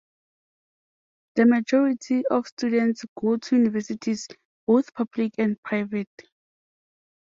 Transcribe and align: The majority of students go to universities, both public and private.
The 1.35 1.45
majority 1.45 2.23
of 2.31 2.47
students 2.47 3.05
go 3.21 3.37
to 3.37 3.55
universities, 3.55 4.27
both 4.65 4.91
public 4.95 5.33
and 5.37 5.61
private. 5.61 6.09